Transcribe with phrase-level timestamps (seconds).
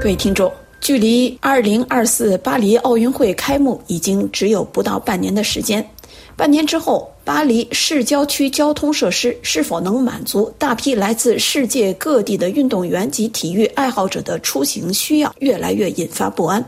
[0.00, 5.84] 各位听众，距离二零二四巴黎奥运会开幕已经只有不到半年的时间。
[6.36, 16.64] 半年之后，巴黎市郊区交通设施是否能满足大批来自世界各地的运动员及体育爱好者的出行需要，越来越引发不安。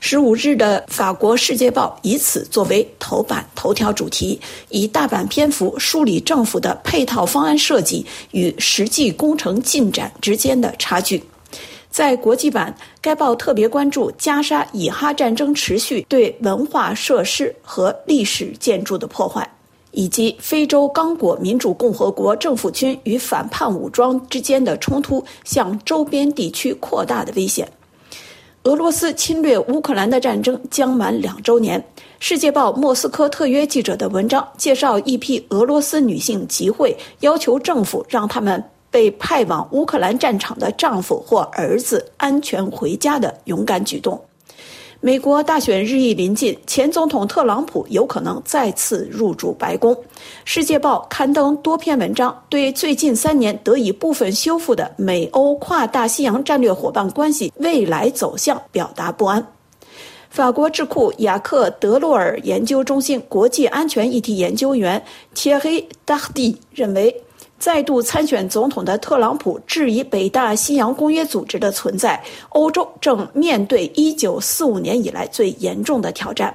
[0.00, 11.22] 十五日的法国《世界报》以此作为头版头条主题，以大版篇幅梳理政府的配套方案设计与实际工程进展之间的差距。
[11.92, 19.46] 在国际版，该报特别关注加沙以哈战争持续对文化设施和历史建筑的破坏，
[19.90, 27.70] 以及非洲刚果民主共和国政府军与反叛武装之间的冲突向周边地区扩大的危险。
[28.62, 31.78] 俄罗斯侵略乌克兰的战争将满两周年。
[32.20, 38.64] 《世界报》莫斯科特约记者的文章介绍一批俄罗斯女性集会，要求政府让他们。
[38.92, 44.20] 被派往乌克兰战场的丈夫或儿子安全回家的勇敢举动。
[45.00, 49.92] 美国大选日益临近，前总统特朗普有可能再次入主白宫。
[50.44, 59.44] 《世界报》刊登多篇文章，对最近三年得以部分修复的美欧跨大西洋战略伙伴关系未来走向表达不安。
[60.30, 67.12] 法国智库雅克德洛尔研究中心国际安全议题研究员切黑达蒂认为。
[67.62, 76.52] 再度参选总统的特朗普质疑北大西洋公约组织的存在，欧洲正面对1945年以来最严重的挑战。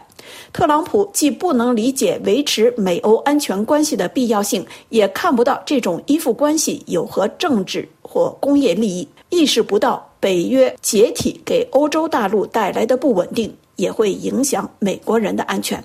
[0.51, 15.81] 特朗普既不能理解维持美欧安全关系的必要性，也看不到这种依附关系有何政治或工业利益，意识不到北约解体给欧洲大陆带来的不稳定也会影响美国人的安全。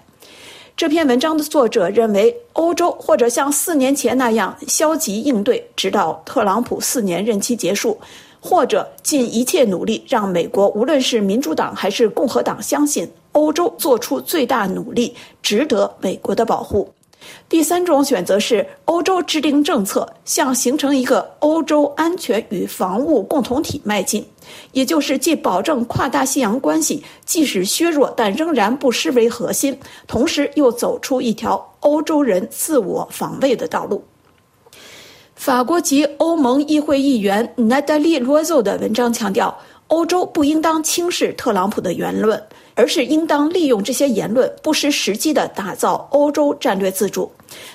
[0.74, 7.96] 这篇文章的作者认为，欧洲或者像四年前那样消极应对，直到特朗普四年任期结束，
[8.40, 16.90] 或者尽一切努力让美国，无论是民主党还是共和党，相信欧洲做出最大努力，值得美国的保护。
[17.48, 24.26] 第三种选择是欧洲制定政策，向形成一个欧洲安全与防务共同体迈进，
[24.72, 34.02] 也就是既保证跨大西洋关系即使削弱，但仍然不失为核心，同时又走出一条欧洲人自我防卫的道路。
[35.34, 39.52] 法国籍欧盟议会议员纳达利·罗佐的文章强调，
[39.92, 42.42] 欧洲不应当轻视特朗普的言论。
[42.74, 47.30] 而是应当利用这些言论，不失时机地打造欧洲战略自主。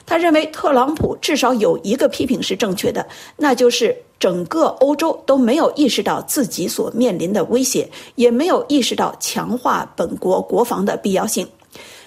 [0.07, 3.05] 他认为，特朗普至少有一个批评是正确的，
[3.35, 11.47] 那就是整个欧洲都没有意识到自己所面临的威胁，也没有意识到强化本国国防的必要性。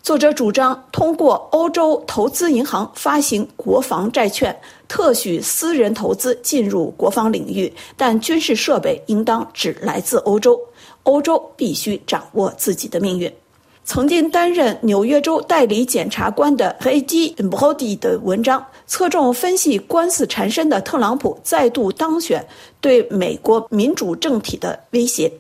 [0.02, 4.54] 作者主张通过欧洲投资银行发行国防债券，
[4.88, 10.58] 特许私人投资进入国防领域，但军事设备应当只来自欧洲。
[11.02, 13.30] 欧洲必须掌握自己的命运。
[13.84, 22.46] 曾经担任纽约州代理检察官的黑基·博迪的文章侧重分析官司缠身的特朗普再度当选
[22.80, 25.32] 对美国民主政体的威胁。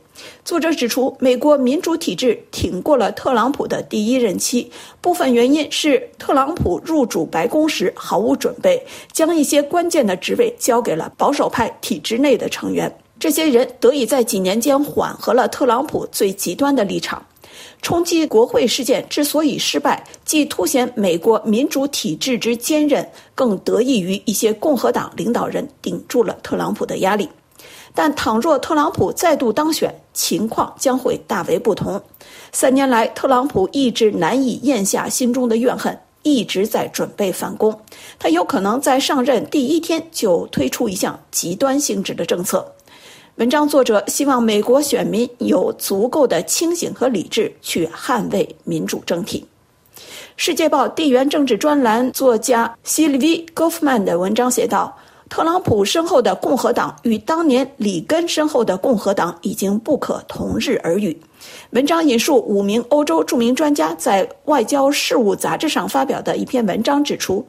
[0.44, 4.70] 作者指出，美国民主体制挺过了特朗普的第一任期，
[5.00, 12.92] 部分原因是特朗普入主白宫时毫无准备，将一些关键的职位交给了保守派体制内的成员。
[13.18, 17.22] 这些人得以在几年间缓和了特朗普最极端的立场。
[17.82, 27.28] 冲击国会事件之所以失败，既凸显美国民主体制之坚韧，更得益于一些共和党领导人顶住了特朗普的压力。
[27.94, 32.00] 但倘若特朗普再度当选，情况将会大为不同。
[32.52, 37.78] 三年来，特朗普一直难以咽下心中的怨恨，一直在准备反攻。
[38.18, 42.72] 他有可能在上任第一天就推出一项极端性质的政策。
[43.36, 49.46] 文章作者希望美国选民有足够的清醒和理智去捍卫民主政体。
[50.36, 54.94] 《世界报》地缘政治专栏作家希利维·戈夫曼的文章写道
[55.30, 61.18] ：“特朗普身后的共和党与当年里根身后的共和党已经不可同日而语。”
[61.70, 67.44] 文章引述五名欧洲著名专家在《外交事务》杂志上发表的一篇文章指出，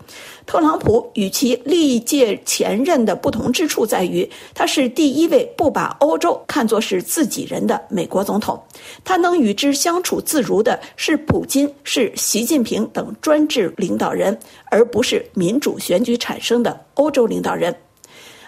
[0.45, 8.61] 特朗普与其历届前任的不同之处在于，他是第一位不把欧洲看作是自己人的美国总统。
[9.03, 17.75] 他能与之相处自如的是普京、是习近平等专制领导人，而不是民主选举产生的欧洲领导人。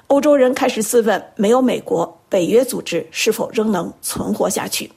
[0.08, 4.92] 欧洲人开始自问：没有美国，北约组织是否仍能存活下去？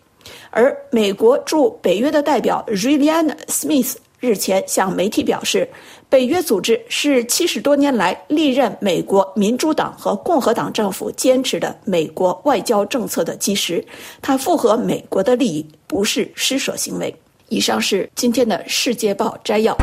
[0.51, 5.69] 而美国驻北约的代表 r i l l i a n Smith 日前向媒体表示，
[6.09, 13.85] 北约组织是七十多年来历任美国民主党和共和党政府坚持的美国外交政策的基石，
[14.23, 17.15] 它符合美国的利益，不是施舍行为。
[17.49, 19.77] 以上是今天的《世界报》摘要。